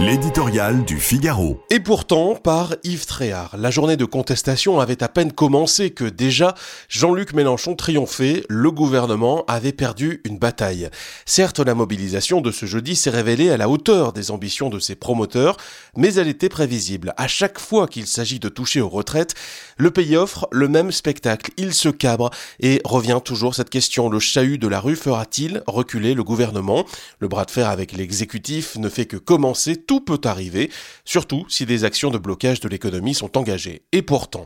L'éditorial 0.00 0.84
du 0.84 1.00
Figaro. 1.00 1.60
Et 1.70 1.80
pourtant, 1.80 2.36
par 2.36 2.76
Yves 2.84 3.06
Tréhard, 3.06 3.56
la 3.58 3.72
journée 3.72 3.96
de 3.96 4.04
contestation 4.04 4.78
avait 4.78 5.02
à 5.02 5.08
peine 5.08 5.32
commencé 5.32 5.90
que 5.90 6.04
déjà 6.04 6.54
Jean-Luc 6.88 7.32
Mélenchon 7.32 7.74
triomphait, 7.74 8.44
le 8.48 8.70
gouvernement 8.70 9.44
avait 9.48 9.72
perdu 9.72 10.20
une 10.24 10.38
bataille. 10.38 10.88
Certes, 11.26 11.58
la 11.58 11.74
mobilisation 11.74 12.40
de 12.40 12.52
ce 12.52 12.64
jeudi 12.64 12.94
s'est 12.94 13.10
révélée 13.10 13.50
à 13.50 13.56
la 13.56 13.68
hauteur 13.68 14.12
des 14.12 14.30
ambitions 14.30 14.70
de 14.70 14.78
ses 14.78 14.94
promoteurs, 14.94 15.56
mais 15.96 16.14
elle 16.14 16.28
était 16.28 16.48
prévisible. 16.48 17.12
À 17.16 17.26
chaque 17.26 17.58
fois 17.58 17.88
qu'il 17.88 18.06
s'agit 18.06 18.38
de 18.38 18.48
toucher 18.48 18.80
aux 18.80 18.88
retraites, 18.88 19.34
le 19.78 19.90
pays 19.90 20.16
offre 20.16 20.46
le 20.52 20.68
même 20.68 20.92
spectacle. 20.92 21.50
Il 21.56 21.74
se 21.74 21.88
cabre 21.88 22.30
et 22.60 22.80
revient 22.84 23.20
toujours 23.24 23.56
cette 23.56 23.68
question. 23.68 24.08
Le 24.08 24.20
chahut 24.20 24.58
de 24.58 24.68
la 24.68 24.78
rue 24.78 24.94
fera-t-il 24.94 25.64
reculer 25.66 26.14
le 26.14 26.22
gouvernement? 26.22 26.84
Le 27.18 27.26
bras 27.26 27.46
de 27.46 27.50
fer 27.50 27.68
avec 27.68 27.90
l'exécutif 27.90 28.76
ne 28.76 28.88
fait 28.88 29.06
que 29.06 29.16
commencer 29.16 29.76
tout 29.88 30.00
peut 30.00 30.20
arriver, 30.24 30.70
surtout 31.04 31.44
si 31.48 31.66
des 31.66 31.82
actions 31.82 32.10
de 32.10 32.18
blocage 32.18 32.60
de 32.60 32.68
l'économie 32.68 33.14
sont 33.14 33.36
engagées. 33.36 33.82
Et 33.90 34.02
pourtant, 34.02 34.44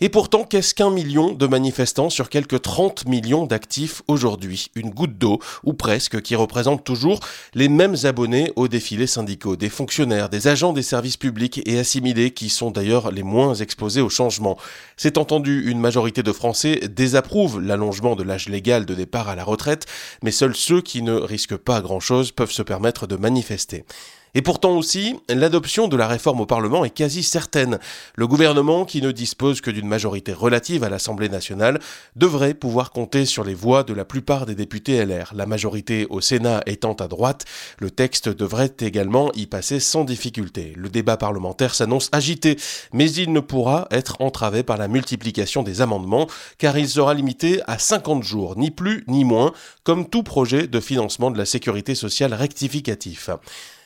et 0.00 0.08
pourtant, 0.08 0.44
qu'est-ce 0.44 0.74
qu'un 0.74 0.90
million 0.90 1.32
de 1.32 1.46
manifestants 1.46 2.10
sur 2.10 2.28
quelques 2.28 2.60
30 2.60 3.06
millions 3.06 3.46
d'actifs 3.46 4.02
aujourd'hui? 4.06 4.70
Une 4.74 4.90
goutte 4.90 5.16
d'eau, 5.16 5.40
ou 5.64 5.72
presque, 5.72 6.20
qui 6.20 6.36
représente 6.36 6.84
toujours 6.84 7.20
les 7.54 7.68
mêmes 7.68 7.96
abonnés 8.04 8.52
aux 8.54 8.68
défilés 8.68 9.06
syndicaux, 9.06 9.56
des 9.56 9.70
fonctionnaires, 9.70 10.28
des 10.28 10.46
agents 10.46 10.74
des 10.74 10.82
services 10.82 11.16
publics 11.16 11.62
et 11.64 11.78
assimilés 11.78 12.32
qui 12.32 12.50
sont 12.50 12.70
d'ailleurs 12.70 13.10
les 13.10 13.22
moins 13.22 13.54
exposés 13.54 14.02
au 14.02 14.10
changement. 14.10 14.58
C'est 14.98 15.16
entendu, 15.16 15.70
une 15.70 15.80
majorité 15.80 16.22
de 16.22 16.32
Français 16.32 16.80
désapprouve 16.90 17.60
l'allongement 17.60 18.14
de 18.14 18.22
l'âge 18.22 18.48
légal 18.48 18.84
de 18.84 18.94
départ 18.94 19.30
à 19.30 19.36
la 19.36 19.44
retraite, 19.44 19.86
mais 20.22 20.32
seuls 20.32 20.54
ceux 20.54 20.82
qui 20.82 21.00
ne 21.00 21.14
risquent 21.14 21.56
pas 21.56 21.80
grand-chose 21.80 22.30
peuvent 22.32 22.52
se 22.52 22.62
permettre 22.62 23.06
de 23.06 23.16
manifester. 23.16 23.84
Et 24.34 24.40
pourtant 24.40 24.78
aussi, 24.78 25.20
l'adoption 25.28 25.88
de 25.88 25.96
la 25.96 26.08
réforme 26.08 26.40
au 26.40 26.46
Parlement 26.46 26.86
est 26.86 26.90
quasi 26.90 27.22
certaine. 27.22 27.78
Le 28.16 28.26
gouvernement, 28.26 28.86
qui 28.86 29.02
ne 29.02 29.12
dispose 29.12 29.60
que 29.60 29.70
d'une 29.70 29.86
majorité 29.86 30.32
relative 30.32 30.84
à 30.84 30.88
l'Assemblée 30.88 31.28
nationale, 31.28 31.80
devrait 32.16 32.54
pouvoir 32.54 32.92
compter 32.92 33.26
sur 33.26 33.44
les 33.44 33.52
voix 33.52 33.82
de 33.82 33.92
la 33.92 34.06
plupart 34.06 34.46
des 34.46 34.54
députés 34.54 35.04
LR. 35.04 35.32
La 35.34 35.44
majorité 35.44 36.06
au 36.08 36.22
Sénat 36.22 36.62
étant 36.64 36.94
à 36.94 37.08
droite, 37.08 37.44
le 37.78 37.90
texte 37.90 38.30
devrait 38.30 38.72
également 38.80 39.30
y 39.34 39.44
passer 39.44 39.80
sans 39.80 40.02
difficulté. 40.02 40.72
Le 40.78 40.88
débat 40.88 41.18
parlementaire 41.18 41.74
s'annonce 41.74 42.08
agité, 42.12 42.56
mais 42.94 43.10
il 43.12 43.34
ne 43.34 43.40
pourra 43.40 43.86
être 43.90 44.16
entravé 44.22 44.62
par 44.62 44.78
la 44.78 44.88
multiplication 44.88 45.62
des 45.62 45.82
amendements, 45.82 46.26
car 46.56 46.78
il 46.78 46.88
sera 46.88 47.12
limité 47.12 47.60
à 47.66 47.78
50 47.78 48.22
jours, 48.22 48.56
ni 48.56 48.70
plus 48.70 49.04
ni 49.08 49.26
moins, 49.26 49.52
comme 49.84 50.08
tout 50.08 50.22
projet 50.22 50.68
de 50.68 50.80
financement 50.80 51.30
de 51.30 51.36
la 51.36 51.44
sécurité 51.44 51.94
sociale 51.94 52.32
rectificatif. 52.32 53.28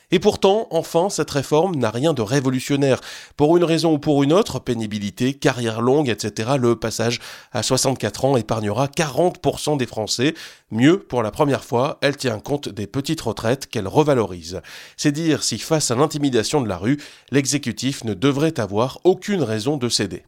Et 0.09 0.19
pourtant, 0.19 0.67
enfin, 0.71 1.09
cette 1.09 1.31
réforme 1.31 1.75
n'a 1.75 1.91
rien 1.91 2.13
de 2.13 2.21
révolutionnaire. 2.21 3.01
Pour 3.35 3.57
une 3.57 3.65
raison 3.65 3.95
ou 3.95 3.99
pour 3.99 4.23
une 4.23 4.31
autre, 4.31 4.59
pénibilité, 4.59 5.33
carrière 5.33 5.81
longue, 5.81 6.07
etc., 6.07 6.51
le 6.57 6.77
passage 6.77 7.19
à 7.51 7.61
64 7.61 8.23
ans 8.23 8.37
épargnera 8.37 8.87
40% 8.87 9.75
des 9.75 9.85
Français. 9.85 10.33
Mieux, 10.71 10.99
pour 10.99 11.23
la 11.23 11.31
première 11.31 11.65
fois, 11.65 11.97
elle 12.01 12.15
tient 12.15 12.39
compte 12.39 12.69
des 12.69 12.87
petites 12.87 13.19
retraites 13.19 13.67
qu'elle 13.67 13.87
revalorise. 13.87 14.61
C'est 14.95 15.11
dire 15.11 15.43
si 15.43 15.59
face 15.59 15.91
à 15.91 15.95
l'intimidation 15.95 16.61
de 16.61 16.69
la 16.69 16.77
rue, 16.77 17.01
l'exécutif 17.31 18.05
ne 18.05 18.13
devrait 18.13 18.61
avoir 18.61 18.99
aucune 19.03 19.43
raison 19.43 19.75
de 19.75 19.89
céder. 19.89 20.23